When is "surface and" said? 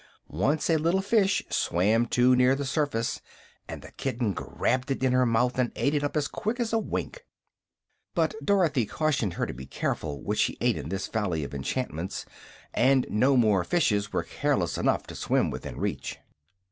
2.65-3.83